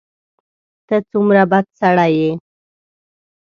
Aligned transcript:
ته 0.87 0.95
څومره 1.11 1.41
بد 1.51 1.65
سړی 1.79 2.11
یې! 2.19 2.31